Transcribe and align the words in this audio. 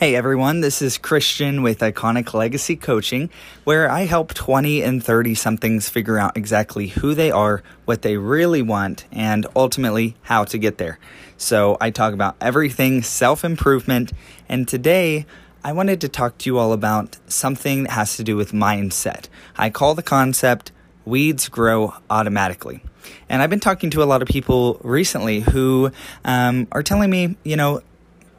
Hey 0.00 0.14
everyone, 0.14 0.62
this 0.62 0.80
is 0.80 0.96
Christian 0.96 1.60
with 1.60 1.80
Iconic 1.80 2.32
Legacy 2.32 2.74
Coaching, 2.74 3.28
where 3.64 3.90
I 3.90 4.06
help 4.06 4.32
20 4.32 4.80
and 4.80 5.04
30 5.04 5.34
somethings 5.34 5.90
figure 5.90 6.18
out 6.18 6.38
exactly 6.38 6.86
who 6.86 7.12
they 7.12 7.30
are, 7.30 7.62
what 7.84 8.00
they 8.00 8.16
really 8.16 8.62
want, 8.62 9.04
and 9.12 9.46
ultimately 9.54 10.16
how 10.22 10.44
to 10.44 10.56
get 10.56 10.78
there. 10.78 10.98
So 11.36 11.76
I 11.82 11.90
talk 11.90 12.14
about 12.14 12.36
everything 12.40 13.02
self 13.02 13.44
improvement, 13.44 14.10
and 14.48 14.66
today 14.66 15.26
I 15.62 15.74
wanted 15.74 16.00
to 16.00 16.08
talk 16.08 16.38
to 16.38 16.48
you 16.48 16.56
all 16.56 16.72
about 16.72 17.18
something 17.26 17.82
that 17.82 17.92
has 17.92 18.16
to 18.16 18.24
do 18.24 18.36
with 18.36 18.52
mindset. 18.52 19.26
I 19.58 19.68
call 19.68 19.94
the 19.94 20.02
concept 20.02 20.72
weeds 21.04 21.50
grow 21.50 21.92
automatically. 22.08 22.82
And 23.28 23.42
I've 23.42 23.50
been 23.50 23.60
talking 23.60 23.90
to 23.90 24.02
a 24.02 24.04
lot 24.04 24.22
of 24.22 24.28
people 24.28 24.80
recently 24.82 25.40
who 25.40 25.92
um, 26.24 26.68
are 26.72 26.82
telling 26.82 27.10
me, 27.10 27.36
you 27.44 27.56
know, 27.56 27.82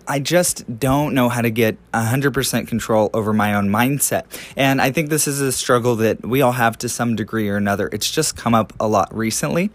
I 0.07 0.19
just 0.19 0.79
don't 0.79 1.13
know 1.13 1.29
how 1.29 1.41
to 1.41 1.49
get 1.49 1.77
100% 1.93 2.67
control 2.67 3.09
over 3.13 3.33
my 3.33 3.53
own 3.53 3.69
mindset. 3.69 4.23
And 4.55 4.81
I 4.81 4.91
think 4.91 5.09
this 5.09 5.27
is 5.27 5.41
a 5.41 5.51
struggle 5.51 5.97
that 5.97 6.25
we 6.25 6.41
all 6.41 6.51
have 6.51 6.77
to 6.79 6.89
some 6.89 7.15
degree 7.15 7.49
or 7.49 7.57
another. 7.57 7.89
It's 7.91 8.09
just 8.09 8.35
come 8.35 8.53
up 8.53 8.73
a 8.79 8.87
lot 8.87 9.15
recently. 9.15 9.69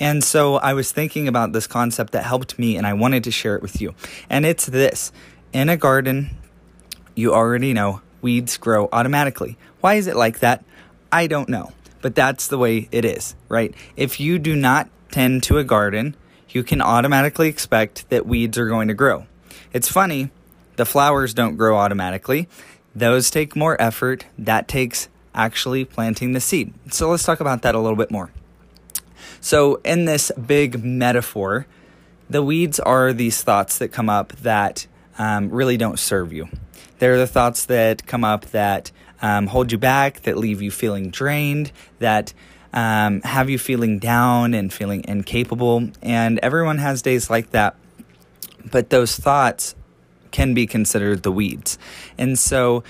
And 0.00 0.22
so 0.22 0.56
I 0.56 0.74
was 0.74 0.92
thinking 0.92 1.28
about 1.28 1.52
this 1.52 1.66
concept 1.66 2.12
that 2.12 2.24
helped 2.24 2.58
me, 2.58 2.76
and 2.76 2.86
I 2.86 2.92
wanted 2.94 3.24
to 3.24 3.30
share 3.30 3.56
it 3.56 3.62
with 3.62 3.80
you. 3.80 3.94
And 4.28 4.44
it's 4.44 4.66
this 4.66 5.12
in 5.52 5.68
a 5.68 5.76
garden, 5.76 6.30
you 7.14 7.34
already 7.34 7.72
know 7.72 8.00
weeds 8.20 8.56
grow 8.56 8.88
automatically. 8.92 9.58
Why 9.80 9.94
is 9.94 10.06
it 10.06 10.16
like 10.16 10.40
that? 10.40 10.64
I 11.10 11.26
don't 11.26 11.48
know. 11.48 11.72
But 12.00 12.14
that's 12.14 12.48
the 12.48 12.58
way 12.58 12.88
it 12.90 13.04
is, 13.04 13.36
right? 13.48 13.74
If 13.96 14.18
you 14.18 14.38
do 14.38 14.56
not 14.56 14.88
tend 15.12 15.44
to 15.44 15.58
a 15.58 15.64
garden, 15.64 16.16
you 16.48 16.64
can 16.64 16.82
automatically 16.82 17.48
expect 17.48 18.08
that 18.10 18.26
weeds 18.26 18.58
are 18.58 18.66
going 18.66 18.88
to 18.88 18.94
grow. 18.94 19.26
It's 19.72 19.88
funny, 19.88 20.30
the 20.76 20.84
flowers 20.84 21.34
don't 21.34 21.56
grow 21.56 21.76
automatically. 21.76 22.48
Those 22.94 23.30
take 23.30 23.56
more 23.56 23.80
effort. 23.80 24.26
That 24.38 24.68
takes 24.68 25.08
actually 25.34 25.84
planting 25.84 26.32
the 26.32 26.40
seed. 26.40 26.74
So 26.90 27.10
let's 27.10 27.24
talk 27.24 27.40
about 27.40 27.62
that 27.62 27.74
a 27.74 27.78
little 27.78 27.96
bit 27.96 28.10
more. 28.10 28.30
So, 29.40 29.76
in 29.84 30.04
this 30.04 30.30
big 30.32 30.84
metaphor, 30.84 31.66
the 32.28 32.42
weeds 32.42 32.78
are 32.80 33.12
these 33.12 33.42
thoughts 33.42 33.78
that 33.78 33.88
come 33.88 34.08
up 34.08 34.32
that 34.36 34.86
um, 35.18 35.50
really 35.50 35.76
don't 35.76 35.98
serve 35.98 36.32
you. 36.32 36.48
They're 36.98 37.18
the 37.18 37.26
thoughts 37.26 37.66
that 37.66 38.06
come 38.06 38.24
up 38.24 38.46
that 38.46 38.92
um, 39.20 39.48
hold 39.48 39.72
you 39.72 39.78
back, 39.78 40.22
that 40.22 40.36
leave 40.36 40.62
you 40.62 40.70
feeling 40.70 41.10
drained, 41.10 41.72
that 41.98 42.32
um, 42.72 43.20
have 43.22 43.50
you 43.50 43.58
feeling 43.58 43.98
down 43.98 44.54
and 44.54 44.72
feeling 44.72 45.04
incapable. 45.06 45.90
And 46.00 46.38
everyone 46.40 46.78
has 46.78 47.02
days 47.02 47.28
like 47.28 47.50
that. 47.50 47.76
But 48.70 48.90
those 48.90 49.16
thoughts 49.16 49.74
can 50.30 50.54
be 50.54 50.66
considered 50.66 51.22
the 51.22 51.32
weeds. 51.32 51.78
And 52.18 52.38
so, 52.38 52.82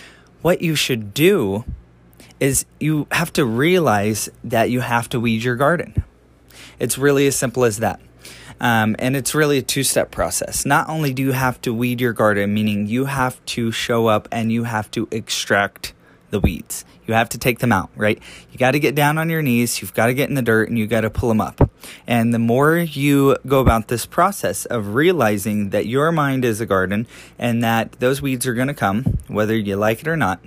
what 0.42 0.62
you 0.62 0.74
should 0.74 1.14
do 1.14 1.64
is 2.40 2.66
you 2.80 3.06
have 3.12 3.32
to 3.34 3.44
realize 3.44 4.28
that 4.42 4.70
you 4.70 4.80
have 4.80 5.08
to 5.10 5.20
weed 5.20 5.44
your 5.44 5.56
garden. 5.56 6.04
It's 6.78 6.98
really 6.98 7.26
as 7.26 7.36
simple 7.36 7.64
as 7.64 7.78
that. 7.78 8.00
Um, 8.60 8.94
and 8.98 9.16
it's 9.16 9.34
really 9.34 9.58
a 9.58 9.62
two 9.62 9.82
step 9.82 10.10
process. 10.10 10.64
Not 10.64 10.88
only 10.88 11.12
do 11.12 11.22
you 11.22 11.32
have 11.32 11.60
to 11.62 11.74
weed 11.74 12.00
your 12.00 12.12
garden, 12.12 12.54
meaning 12.54 12.86
you 12.86 13.06
have 13.06 13.44
to 13.46 13.72
show 13.72 14.06
up 14.06 14.28
and 14.30 14.52
you 14.52 14.64
have 14.64 14.90
to 14.92 15.08
extract 15.10 15.94
the 16.32 16.40
weeds. 16.40 16.84
You 17.06 17.14
have 17.14 17.28
to 17.28 17.38
take 17.38 17.60
them 17.60 17.70
out, 17.70 17.90
right? 17.94 18.20
You 18.50 18.58
got 18.58 18.72
to 18.72 18.80
get 18.80 18.96
down 18.96 19.18
on 19.18 19.30
your 19.30 19.42
knees, 19.42 19.80
you've 19.80 19.94
got 19.94 20.06
to 20.06 20.14
get 20.14 20.28
in 20.28 20.34
the 20.34 20.42
dirt, 20.42 20.68
and 20.68 20.76
you 20.76 20.88
got 20.88 21.02
to 21.02 21.10
pull 21.10 21.28
them 21.28 21.40
up. 21.40 21.70
And 22.06 22.34
the 22.34 22.40
more 22.40 22.76
you 22.76 23.36
go 23.46 23.60
about 23.60 23.86
this 23.86 24.06
process 24.06 24.64
of 24.64 24.94
realizing 24.94 25.70
that 25.70 25.86
your 25.86 26.10
mind 26.10 26.44
is 26.44 26.60
a 26.60 26.66
garden 26.66 27.06
and 27.38 27.62
that 27.62 27.92
those 28.00 28.20
weeds 28.20 28.46
are 28.46 28.54
going 28.54 28.68
to 28.68 28.74
come, 28.74 29.18
whether 29.28 29.56
you 29.56 29.76
like 29.76 30.00
it 30.00 30.08
or 30.08 30.16
not, 30.16 30.40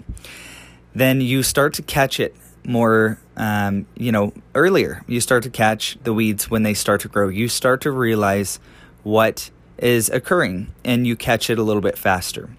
then 0.93 1.21
you 1.21 1.43
start 1.43 1.73
to 1.75 1.81
catch 1.81 2.19
it 2.19 2.35
more, 2.65 3.19
um, 3.37 3.85
you 3.95 4.11
know, 4.11 4.33
earlier. 4.55 5.03
You 5.07 5.21
start 5.21 5.43
to 5.43 5.49
catch 5.49 5.97
the 6.03 6.13
weeds 6.13 6.49
when 6.49 6.63
they 6.63 6.73
start 6.73 7.01
to 7.01 7.07
grow. 7.07 7.29
You 7.29 7.47
start 7.47 7.81
to 7.81 7.91
realize 7.91 8.59
what 9.03 9.51
is 9.77 10.09
occurring 10.09 10.73
and 10.83 11.05
you 11.05 11.15
catch 11.15 11.49
it 11.49 11.59
a 11.59 11.63
little 11.63 11.81
bit 11.81 11.97
faster 11.97 12.49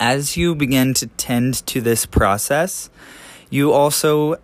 as 0.00 0.36
you 0.36 0.54
begin 0.54 0.94
to 0.94 1.06
tend 1.06 1.66
to 1.66 1.80
this 1.80 2.06
process, 2.06 2.90
you 3.50 3.72
also 3.72 4.36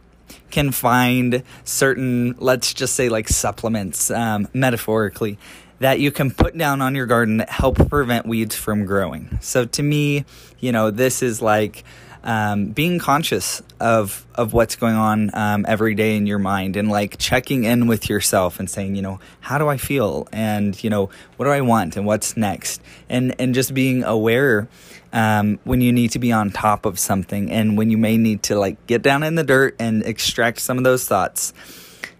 can 0.50 0.70
find 0.70 1.42
certain, 1.64 2.34
let's 2.38 2.72
just 2.72 2.94
say, 2.94 3.08
like 3.08 3.28
supplements, 3.28 4.10
um, 4.10 4.48
metaphorically, 4.54 5.38
that 5.80 5.98
you 6.00 6.10
can 6.10 6.30
put 6.30 6.56
down 6.56 6.80
on 6.80 6.94
your 6.94 7.06
garden 7.06 7.38
that 7.38 7.50
help 7.50 7.88
prevent 7.88 8.26
weeds 8.26 8.54
from 8.54 8.86
growing. 8.86 9.38
So 9.40 9.64
to 9.66 9.82
me, 9.82 10.24
you 10.60 10.72
know, 10.72 10.90
this 10.90 11.22
is 11.22 11.42
like 11.42 11.84
um, 12.24 12.70
being 12.70 12.98
conscious 12.98 13.62
of 13.78 14.26
of 14.34 14.54
what's 14.54 14.76
going 14.76 14.96
on 14.96 15.30
um, 15.34 15.66
every 15.68 15.94
day 15.94 16.16
in 16.16 16.26
your 16.26 16.38
mind 16.38 16.74
and 16.74 16.88
like 16.88 17.18
checking 17.18 17.64
in 17.64 17.86
with 17.86 18.08
yourself 18.08 18.58
and 18.58 18.68
saying 18.68 18.96
you 18.96 19.02
know 19.02 19.20
how 19.40 19.58
do 19.58 19.68
i 19.68 19.76
feel? 19.76 20.26
And 20.32 20.82
you 20.82 20.90
know 20.90 21.10
what 21.36 21.44
do 21.44 21.52
i 21.52 21.60
want 21.60 21.96
and 21.96 22.06
what's 22.06 22.36
next? 22.36 22.80
And 23.08 23.34
and 23.38 23.54
just 23.54 23.74
being 23.74 24.02
aware 24.04 24.68
um, 25.12 25.60
when 25.64 25.80
you 25.80 25.92
need 25.92 26.10
to 26.12 26.18
be 26.18 26.32
on 26.32 26.50
top 26.50 26.86
of 26.86 26.98
something 26.98 27.52
and 27.52 27.76
when 27.78 27.90
you 27.90 27.98
may 27.98 28.16
need 28.16 28.42
to 28.44 28.58
like 28.58 28.84
get 28.86 29.02
down 29.02 29.22
in 29.22 29.34
the 29.34 29.44
dirt 29.44 29.76
and 29.78 30.02
extract 30.04 30.60
some 30.60 30.78
of 30.78 30.84
those 30.84 31.06
thoughts. 31.06 31.52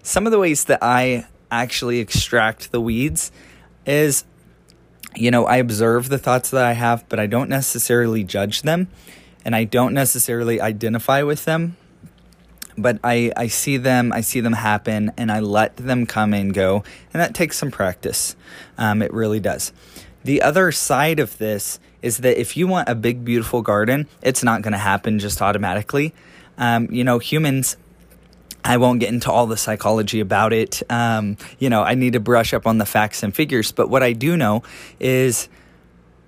Some 0.02 0.26
of 0.26 0.32
the 0.32 0.38
ways 0.38 0.64
that 0.64 0.80
i 0.82 1.26
actually 1.50 2.00
extract 2.00 2.72
the 2.72 2.80
weeds 2.80 3.32
is 3.86 4.24
you 5.14 5.30
know 5.30 5.46
i 5.46 5.56
observe 5.56 6.08
the 6.08 6.18
thoughts 6.18 6.50
that 6.50 6.64
i 6.64 6.72
have 6.72 7.08
but 7.08 7.20
i 7.20 7.26
don't 7.26 7.48
necessarily 7.48 8.24
judge 8.24 8.62
them 8.62 8.88
and 9.44 9.54
I 9.54 9.64
don't 9.64 9.94
necessarily 9.94 10.60
identify 10.60 11.22
with 11.22 11.44
them, 11.44 11.76
but 12.76 12.98
I, 13.04 13.32
I 13.36 13.46
see 13.48 13.76
them, 13.76 14.12
I 14.12 14.20
see 14.20 14.40
them 14.40 14.54
happen, 14.54 15.12
and 15.16 15.30
I 15.30 15.40
let 15.40 15.76
them 15.76 16.06
come 16.06 16.34
and 16.34 16.52
go, 16.52 16.84
and 17.12 17.20
that 17.20 17.34
takes 17.34 17.58
some 17.58 17.70
practice. 17.70 18.36
Um, 18.78 19.02
it 19.02 19.12
really 19.12 19.40
does. 19.40 19.72
The 20.24 20.42
other 20.42 20.72
side 20.72 21.20
of 21.20 21.38
this 21.38 21.78
is 22.02 22.18
that 22.18 22.40
if 22.40 22.56
you 22.56 22.66
want 22.66 22.88
a 22.88 22.94
big, 22.94 23.24
beautiful 23.24 23.62
garden, 23.62 24.08
it's 24.22 24.42
not 24.42 24.62
going 24.62 24.72
to 24.72 24.78
happen 24.78 25.18
just 25.18 25.40
automatically. 25.42 26.14
Um, 26.56 26.88
you 26.90 27.04
know, 27.04 27.18
humans 27.18 27.76
I 28.64 28.78
won't 28.78 28.98
get 28.98 29.10
into 29.10 29.30
all 29.30 29.46
the 29.46 29.58
psychology 29.58 30.20
about 30.20 30.54
it. 30.54 30.82
Um, 30.88 31.36
you 31.58 31.68
know, 31.68 31.82
I 31.82 31.94
need 31.94 32.14
to 32.14 32.20
brush 32.20 32.54
up 32.54 32.66
on 32.66 32.78
the 32.78 32.86
facts 32.86 33.22
and 33.22 33.34
figures. 33.34 33.72
But 33.72 33.90
what 33.90 34.02
I 34.02 34.14
do 34.14 34.38
know 34.38 34.62
is 34.98 35.50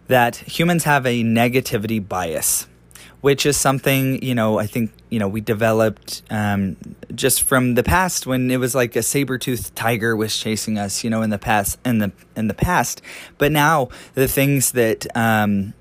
that 0.08 0.36
humans 0.36 0.84
have 0.84 1.06
a 1.06 1.24
negativity 1.24 2.06
bias 2.06 2.66
which 3.26 3.44
is 3.44 3.56
something 3.56 4.22
you 4.22 4.36
know 4.36 4.60
I 4.60 4.68
think 4.68 4.92
you 5.10 5.18
know 5.18 5.26
we 5.26 5.40
developed 5.40 6.22
um, 6.30 6.76
just 7.12 7.42
from 7.42 7.74
the 7.74 7.82
past 7.82 8.24
when 8.24 8.52
it 8.52 8.58
was 8.58 8.72
like 8.72 8.94
a 8.94 9.02
saber-toothed 9.02 9.74
tiger 9.74 10.14
was 10.14 10.36
chasing 10.36 10.78
us 10.78 11.02
you 11.02 11.10
know 11.10 11.22
in 11.22 11.30
the 11.30 11.38
past 11.38 11.76
in 11.84 11.98
the 11.98 12.12
in 12.36 12.46
the 12.46 12.54
past. 12.54 13.02
But 13.36 13.50
now 13.50 13.88
the 14.14 14.28
things 14.28 14.70
that 14.72 15.08
um, 15.16 15.74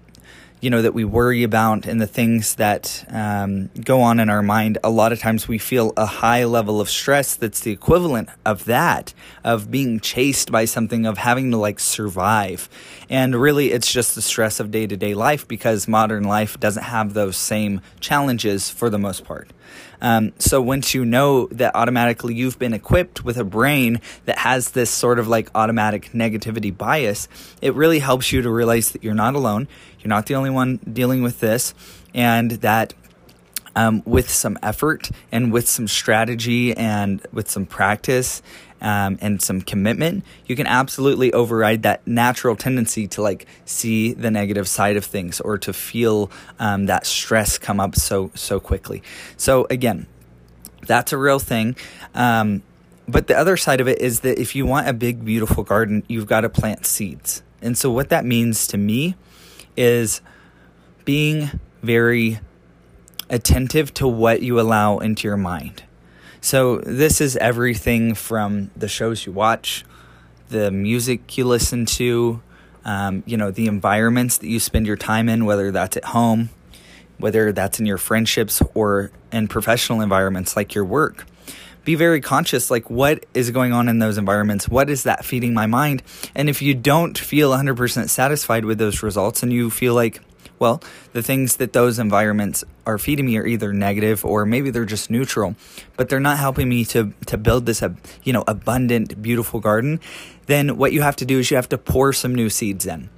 you 0.66 0.72
know 0.72 0.82
that 0.82 0.96
we 0.96 1.06
worry 1.06 1.44
about 1.44 1.86
and 1.86 2.02
the 2.02 2.08
things 2.08 2.56
that 2.56 3.06
um, 3.10 3.70
go 3.84 4.02
on 4.02 4.20
in 4.20 4.32
our 4.32 4.42
mind 4.42 4.80
a 4.84 4.90
lot 4.90 5.12
of 5.12 5.20
times 5.20 5.48
we 5.48 5.60
feel 5.60 5.94
a 5.96 6.08
high 6.08 6.44
level 6.44 6.82
of 6.82 6.90
stress 6.90 7.36
that's 7.36 7.60
the 7.60 7.72
equivalent 7.72 8.30
of 8.48 8.66
that 8.66 9.14
of 9.44 9.70
being 9.70 10.00
chased 10.00 10.52
by 10.52 10.66
something 10.66 11.06
of 11.06 11.20
having 11.20 11.52
to 11.52 11.58
like 11.58 11.80
survive 11.80 12.68
and 13.12 13.36
really 13.36 13.72
it's 13.72 13.94
just 13.94 14.16
the 14.16 14.24
stress 14.24 14.60
of 14.60 14.72
day-to-day 14.72 15.14
life 15.14 15.48
because 15.48 15.88
modern 15.88 16.24
life 16.24 16.60
doesn't 16.60 16.86
have 16.86 17.14
those 17.14 17.38
same 17.38 17.80
challenges 18.00 18.68
for 18.68 18.90
the 18.90 18.98
most 18.98 19.24
part 19.24 19.48
um, 20.02 20.34
so 20.40 20.62
once 20.62 20.94
you 20.94 21.06
know 21.06 21.48
that 21.48 21.76
automatically 21.76 22.36
you've 22.36 22.60
been 22.60 22.74
equipped 22.74 23.24
with 23.24 23.38
a 23.38 23.44
brain 23.44 24.02
that 24.26 24.38
has 24.40 24.72
this 24.72 24.90
sort 24.90 25.20
of 25.20 25.28
like 25.28 25.50
automatic 25.56 26.12
negativity 26.12 26.76
bias, 26.76 27.28
it 27.62 27.74
really 27.74 28.00
helps 28.00 28.32
you 28.32 28.42
to 28.42 28.50
realize 28.50 28.92
that 28.92 29.04
you're 29.04 29.14
not 29.14 29.36
alone. 29.36 29.68
You're 30.06 30.12
not 30.12 30.28
the 30.28 30.36
only 30.36 30.52
one 30.52 30.78
dealing 30.94 31.24
with 31.24 31.40
this, 31.40 31.74
and 32.14 32.52
that 32.52 32.94
um, 33.76 34.04
with 34.06 34.30
some 34.30 34.56
effort 34.62 35.10
and 35.32 35.52
with 35.52 35.68
some 35.68 35.88
strategy 35.88 36.78
and 36.78 37.26
with 37.34 37.50
some 37.50 37.66
practice 37.66 38.44
um, 38.82 39.18
and 39.20 39.42
some 39.42 39.62
commitment, 39.62 40.24
you 40.46 40.56
can 40.56 40.68
absolutely 40.68 41.34
override 41.34 41.82
that 41.82 42.06
natural 42.06 42.56
tendency 42.56 43.08
to 43.08 43.24
like 43.24 43.48
see 43.66 44.14
the 44.14 44.30
negative 44.30 44.68
side 44.68 44.96
of 44.96 45.04
things 45.04 45.42
or 45.42 45.58
to 45.58 45.74
feel 45.74 46.30
um, 46.60 46.86
that 46.86 47.08
stress 47.08 47.58
come 47.58 47.80
up 47.80 47.96
so 47.96 48.30
so 48.36 48.60
quickly. 48.60 49.02
So 49.38 49.66
again, 49.72 50.06
that's 50.86 51.14
a 51.14 51.18
real 51.18 51.40
thing. 51.40 51.76
Um, 52.14 52.62
but 53.08 53.26
the 53.26 53.36
other 53.36 53.58
side 53.58 53.82
of 53.82 53.88
it 53.88 54.02
is 54.02 54.20
that 54.20 54.38
if 54.38 54.56
you 54.56 54.68
want 54.68 54.88
a 54.88 54.94
big, 54.94 55.26
beautiful 55.26 55.64
garden, 55.64 56.04
you've 56.08 56.28
got 56.28 56.42
to 56.42 56.50
plant 56.50 56.86
seeds. 56.86 57.42
And 57.60 57.76
so, 57.76 57.90
what 57.90 58.10
that 58.10 58.24
means 58.24 58.68
to 58.68 58.78
me 58.78 59.16
is 59.78 60.22
being 61.04 61.60
very 61.82 62.40
attentive 63.30 63.94
to 63.96 64.08
what 64.08 64.42
you 64.42 64.60
allow 64.60 64.98
into 64.98 65.28
your 65.28 65.38
mind. 65.38 65.84
So, 66.42 66.78
this 66.78 67.22
is 67.22 67.36
everything 67.38 68.14
from 68.14 68.70
the 68.76 68.88
shows 68.88 69.26
you 69.26 69.32
watch, 69.32 69.84
the 70.50 70.70
music 70.70 71.38
you 71.38 71.46
listen 71.46 71.86
to, 71.88 72.42
um, 72.84 73.24
you 73.26 73.36
know, 73.36 73.50
the 73.50 73.66
environments 73.66 74.38
that 74.38 74.48
you 74.48 74.60
spend 74.60 74.86
your 74.86 74.96
time 74.96 75.28
in, 75.28 75.46
whether 75.46 75.72
that's 75.72 75.98
at 75.98 76.06
home, 76.06 76.50
whether 77.18 77.52
that's 77.52 77.80
in 77.80 77.88
your 77.88 77.98
friendships 77.98 78.62
or 78.76 79.12
in 79.32 79.48
professional 79.48 80.02
environments 80.02 80.56
like 80.56 80.76
your 80.76 80.86
work. 80.86 81.26
Be 81.86 81.96
very 81.96 82.20
conscious 82.20 82.70
like 82.70 82.90
what 82.90 83.26
is 83.34 83.52
going 83.52 83.72
on 83.72 83.88
in 83.88 84.00
those 84.00 84.18
environments? 84.18 84.68
What 84.68 84.90
is 84.90 85.04
that 85.04 85.24
feeding 85.24 85.54
my 85.54 85.68
mind? 85.68 86.04
And 86.34 86.50
if 86.50 86.62
you 86.62 86.74
don't 86.74 87.18
feel 87.18 87.52
100% 87.52 88.10
satisfied 88.10 88.66
with 88.66 88.80
those 88.80 89.02
results 89.02 89.44
and 89.44 89.54
you 89.54 89.70
feel 89.70 89.94
like 89.94 90.20
well, 90.58 90.82
the 91.14 91.22
things 91.22 91.58
that 91.58 91.74
those 91.74 92.00
environments 92.00 92.64
are 92.86 92.98
feeding 92.98 93.26
me 93.26 93.38
are 93.38 93.46
either 93.46 93.74
negative 93.74 94.24
or 94.24 94.46
maybe 94.46 94.70
they're 94.70 94.86
just 94.86 95.10
neutral, 95.10 95.56
but 95.98 96.08
they're 96.08 96.20
not 96.20 96.38
helping 96.38 96.70
me 96.70 96.86
to 96.86 97.14
to 97.26 97.38
build 97.38 97.66
this 97.66 97.84
you 98.24 98.34
know 98.34 98.44
abundant, 98.48 99.22
beautiful 99.22 99.60
garden. 99.60 100.00
Then 100.46 100.78
what 100.78 100.94
you 100.94 101.02
have 101.02 101.16
to 101.18 101.26
do 101.26 101.40
is 101.40 101.52
you 101.52 101.58
have 101.58 101.70
to 101.70 101.78
pour 101.78 102.14
some 102.14 102.34
new 102.34 102.50
seeds 102.50 102.86
in. 102.86 103.10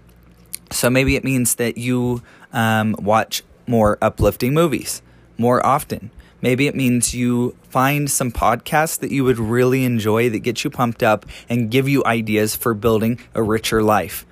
So 0.72 0.90
maybe 0.90 1.16
it 1.16 1.24
means 1.24 1.56
that 1.56 1.78
you 1.78 2.22
um, 2.52 2.96
watch 3.00 3.44
more 3.68 3.98
uplifting 4.02 4.54
movies 4.54 5.02
more 5.38 5.66
often. 5.66 6.12
Maybe 6.42 6.68
it 6.68 6.76
means 6.76 7.14
you 7.14 7.56
find 7.70 8.10
some 8.10 8.32
podcasts 8.32 9.00
that 9.00 9.12
you 9.12 9.24
would 9.24 9.40
really 9.40 9.84
enjoy 9.84 10.30
that 10.30 10.40
get 10.40 10.64
you 10.64 10.70
pumped 10.70 11.04
up 11.04 11.26
and 11.50 11.72
give 11.72 11.90
you 11.90 12.04
ideas 12.06 12.56
for 12.56 12.74
building 12.74 13.20
a 13.34 13.42
richer 13.42 13.82
life. 13.82 14.26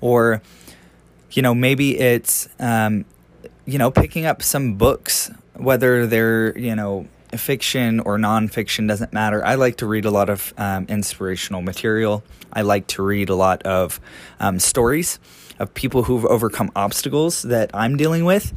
Or 0.00 0.42
you 1.32 1.42
know, 1.42 1.54
maybe 1.54 1.98
it's, 1.98 2.48
um, 2.58 3.04
you 3.64 3.78
know, 3.78 3.90
picking 3.90 4.26
up 4.26 4.42
some 4.42 4.74
books, 4.74 5.30
whether 5.54 6.06
they're, 6.06 6.56
you 6.58 6.76
know, 6.76 7.06
fiction 7.36 8.00
or 8.00 8.18
nonfiction 8.18 8.86
doesn't 8.86 9.12
matter. 9.12 9.44
I 9.44 9.54
like 9.54 9.76
to 9.78 9.86
read 9.86 10.04
a 10.04 10.10
lot 10.10 10.28
of 10.28 10.52
um, 10.58 10.86
inspirational 10.88 11.62
material. 11.62 12.22
I 12.52 12.62
like 12.62 12.86
to 12.88 13.02
read 13.02 13.30
a 13.30 13.34
lot 13.34 13.62
of 13.62 14.00
um, 14.38 14.58
stories 14.58 15.18
of 15.58 15.72
people 15.72 16.02
who've 16.02 16.26
overcome 16.26 16.70
obstacles 16.76 17.42
that 17.42 17.70
I'm 17.72 17.96
dealing 17.96 18.24
with. 18.24 18.52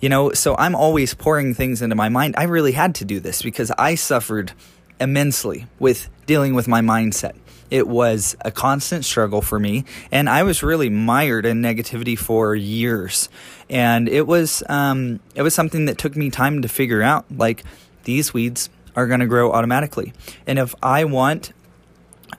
You 0.00 0.08
know, 0.08 0.32
so 0.32 0.54
I'm 0.56 0.74
always 0.74 1.14
pouring 1.14 1.54
things 1.54 1.80
into 1.80 1.96
my 1.96 2.08
mind. 2.08 2.34
I 2.36 2.44
really 2.44 2.72
had 2.72 2.94
to 2.96 3.04
do 3.04 3.20
this 3.20 3.42
because 3.42 3.70
I 3.78 3.94
suffered 3.94 4.52
immensely 5.00 5.66
with 5.78 6.08
dealing 6.26 6.54
with 6.54 6.68
my 6.68 6.80
mindset. 6.80 7.34
It 7.70 7.88
was 7.88 8.36
a 8.42 8.50
constant 8.50 9.04
struggle 9.04 9.40
for 9.40 9.58
me, 9.58 9.84
and 10.12 10.28
I 10.28 10.42
was 10.42 10.62
really 10.62 10.90
mired 10.90 11.46
in 11.46 11.62
negativity 11.62 12.16
for 12.16 12.54
years. 12.54 13.28
And 13.70 14.08
it 14.08 14.26
was 14.26 14.62
um, 14.68 15.20
it 15.34 15.42
was 15.42 15.54
something 15.54 15.86
that 15.86 15.98
took 15.98 16.14
me 16.16 16.30
time 16.30 16.62
to 16.62 16.68
figure 16.68 17.02
out. 17.02 17.24
Like 17.30 17.64
these 18.04 18.34
weeds 18.34 18.68
are 18.94 19.06
going 19.06 19.20
to 19.20 19.26
grow 19.26 19.50
automatically, 19.52 20.12
and 20.46 20.58
if 20.58 20.74
I 20.82 21.04
want 21.04 21.52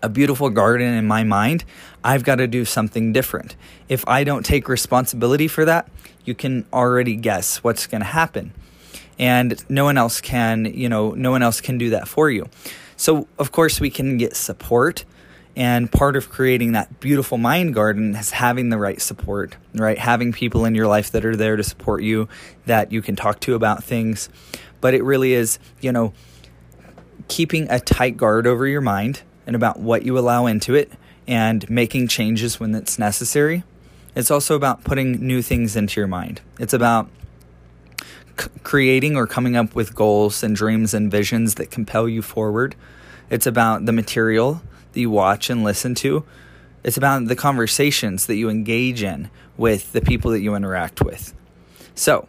a 0.02 0.10
beautiful 0.10 0.50
garden 0.50 0.94
in 0.94 1.08
my 1.08 1.24
mind, 1.24 1.64
I've 2.04 2.24
got 2.24 2.36
to 2.36 2.48
do 2.48 2.66
something 2.66 3.14
different. 3.14 3.56
If 3.90 4.08
I 4.08 4.24
don't 4.24 4.46
take 4.46 4.68
responsibility 4.68 5.48
for 5.48 5.66
that, 5.66 5.90
you 6.24 6.36
can 6.36 6.66
already 6.74 7.16
guess 7.16 7.64
what's 7.64 7.88
going 7.88 8.02
to 8.02 8.08
happen. 8.08 8.54
And 9.18 9.64
no 9.70 9.86
one 9.86 9.98
else 9.98 10.22
can, 10.22 10.66
you 10.66 10.90
know, 10.90 11.12
no 11.12 11.32
one 11.32 11.42
else 11.42 11.62
can 11.62 11.78
do 11.78 11.92
that 11.92 12.08
for 12.08 12.30
you. 12.30 12.50
So, 12.98 13.28
of 13.38 13.52
course, 13.52 13.80
we 13.80 13.90
can 13.90 14.18
get 14.18 14.36
support 14.36 15.06
and 15.56 15.90
part 15.90 16.18
of 16.18 16.30
creating 16.30 16.74
that 16.74 17.00
beautiful 17.00 17.38
mind 17.38 17.74
garden 17.74 18.16
is 18.16 18.32
having 18.32 18.70
the 18.70 18.78
right 18.78 19.02
support, 19.02 19.56
right? 19.74 19.98
Having 19.98 20.34
people 20.34 20.66
in 20.66 20.76
your 20.76 20.88
life 20.88 21.12
that 21.12 21.24
are 21.26 21.36
there 21.36 21.56
to 21.56 21.64
support 21.64 22.04
you, 22.04 22.28
that 22.66 22.92
you 22.92 23.02
can 23.02 23.16
talk 23.16 23.40
to 23.42 23.56
about 23.56 23.84
things. 23.84 24.28
But 24.82 24.94
it 24.94 25.04
really 25.04 25.34
is, 25.34 25.58
you 25.80 25.94
know, 25.94 26.14
keeping 27.30 27.70
a 27.70 27.80
tight 27.80 28.18
guard 28.18 28.46
over 28.48 28.68
your 28.68 28.82
mind 28.82 29.22
and 29.46 29.56
about 29.56 29.80
what 29.80 30.04
you 30.04 30.18
allow 30.18 30.46
into 30.46 30.76
it 30.76 30.92
and 31.28 31.68
making 31.70 32.08
changes 32.08 32.60
when 32.60 32.74
it's 32.76 33.00
necessary. 33.00 33.64
It's 34.16 34.32
also 34.32 34.56
about 34.56 34.84
putting 34.84 35.26
new 35.26 35.42
things 35.42 35.76
into 35.76 36.00
your 36.00 36.08
mind. 36.08 36.42
It's 36.60 36.74
about 36.74 37.10
c- 38.40 38.50
creating 38.64 39.16
or 39.16 39.28
coming 39.28 39.56
up 39.56 39.76
with 39.76 39.96
goals 39.96 40.44
and 40.44 40.56
dreams 40.56 40.94
and 40.94 41.12
visions 41.12 41.56
that 41.56 41.72
compel 41.72 42.08
you 42.08 42.22
forward. 42.22 42.76
It's 43.30 43.48
about 43.48 43.86
the 43.86 43.92
material 43.92 44.62
that 44.94 45.00
you 45.00 45.10
watch 45.10 45.50
and 45.50 45.64
listen 45.64 45.96
to. 45.96 46.24
It's 46.84 46.98
about 46.98 47.26
the 47.26 47.36
conversations 47.36 48.28
that 48.28 48.36
you 48.36 48.50
engage 48.50 49.04
in 49.04 49.30
with 49.58 49.92
the 49.92 50.02
people 50.02 50.32
that 50.32 50.42
you 50.42 50.56
interact 50.56 51.02
with. 51.02 51.34
So, 51.96 52.28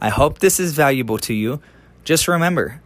I 0.00 0.10
hope 0.10 0.40
this 0.40 0.60
is 0.60 0.74
valuable 0.74 1.18
to 1.18 1.32
you. 1.32 1.60
Just 2.04 2.28
remember 2.28 2.82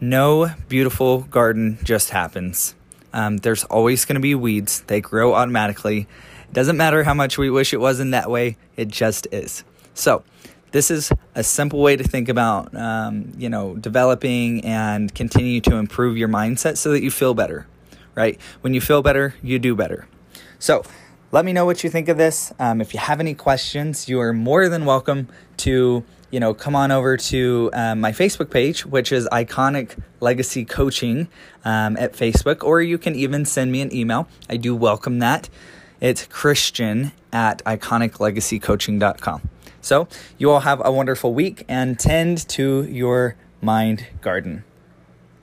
no 0.00 0.50
beautiful 0.68 1.20
garden 1.20 1.78
just 1.84 2.10
happens. 2.10 2.74
Um, 3.12 3.38
there's 3.38 3.64
always 3.64 4.04
going 4.04 4.14
to 4.14 4.20
be 4.20 4.34
weeds, 4.34 4.82
they 4.82 5.00
grow 5.00 5.34
automatically. 5.34 6.06
It 6.48 6.52
doesn't 6.52 6.76
matter 6.76 7.04
how 7.04 7.14
much 7.14 7.38
we 7.38 7.50
wish 7.50 7.72
it 7.72 7.80
wasn't 7.80 8.12
that 8.12 8.30
way, 8.30 8.56
it 8.76 8.88
just 8.88 9.26
is. 9.32 9.64
So, 9.94 10.24
this 10.72 10.90
is 10.90 11.10
a 11.34 11.42
simple 11.42 11.80
way 11.80 11.96
to 11.96 12.04
think 12.04 12.28
about, 12.28 12.74
um, 12.76 13.32
you 13.36 13.48
know, 13.48 13.74
developing 13.74 14.64
and 14.64 15.12
continue 15.12 15.60
to 15.62 15.76
improve 15.76 16.16
your 16.16 16.28
mindset 16.28 16.76
so 16.76 16.92
that 16.92 17.02
you 17.02 17.10
feel 17.10 17.34
better 17.34 17.66
right? 18.14 18.38
When 18.60 18.74
you 18.74 18.80
feel 18.80 19.02
better, 19.02 19.34
you 19.42 19.58
do 19.58 19.74
better. 19.74 20.06
So, 20.58 20.84
let 21.32 21.44
me 21.44 21.52
know 21.52 21.64
what 21.64 21.84
you 21.84 21.90
think 21.90 22.08
of 22.08 22.16
this. 22.16 22.52
Um, 22.58 22.80
if 22.80 22.92
you 22.92 22.98
have 22.98 23.20
any 23.20 23.34
questions, 23.34 24.08
you 24.08 24.20
are 24.20 24.32
more 24.32 24.68
than 24.68 24.84
welcome 24.84 25.28
to 25.58 26.04
you 26.30 26.40
know 26.40 26.54
come 26.54 26.76
on 26.76 26.90
over 26.90 27.16
to 27.16 27.70
um, 27.72 28.00
my 28.00 28.12
facebook 28.12 28.50
page 28.50 28.86
which 28.86 29.12
is 29.12 29.28
iconic 29.32 29.98
legacy 30.20 30.64
coaching 30.64 31.28
um, 31.64 31.96
at 31.96 32.12
facebook 32.12 32.62
or 32.64 32.80
you 32.80 32.98
can 32.98 33.14
even 33.14 33.44
send 33.44 33.72
me 33.72 33.80
an 33.80 33.94
email. 33.94 34.28
I 34.48 34.56
do 34.56 34.74
welcome 34.74 35.18
that. 35.20 35.48
It's 36.00 36.26
christian 36.26 37.12
at 37.32 37.62
iconiclegacycoaching.com 37.64 39.48
so 39.80 40.08
you 40.38 40.50
all 40.50 40.60
have 40.60 40.80
a 40.84 40.92
wonderful 40.92 41.34
week 41.34 41.64
and 41.68 41.98
tend 41.98 42.48
to 42.48 42.84
your 42.84 43.36
mind 43.60 44.06
garden 44.20 44.64